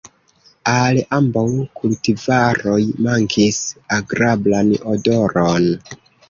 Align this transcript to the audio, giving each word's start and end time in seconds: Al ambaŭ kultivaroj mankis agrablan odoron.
Al 0.69 0.99
ambaŭ 1.17 1.43
kultivaroj 1.81 2.79
mankis 3.09 3.61
agrablan 3.99 4.73
odoron. 4.95 5.71